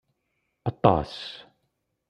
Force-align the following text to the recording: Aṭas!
Aṭas! 0.69 1.13